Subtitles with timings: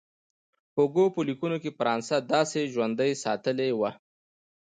[0.75, 3.91] هوګو په لیکونو کې فرانسه داسې ژوندۍ ساتلې وه.